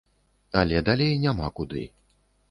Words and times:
Але 0.61 0.79
далей 0.87 1.13
няма 1.25 1.49
куды. 1.59 1.83